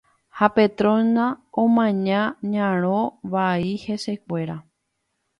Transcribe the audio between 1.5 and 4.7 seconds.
omaña ñarõ vai hesekuéra